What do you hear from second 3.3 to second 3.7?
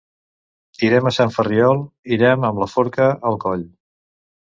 al coll.